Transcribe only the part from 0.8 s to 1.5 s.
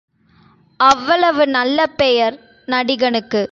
அவ்வளவு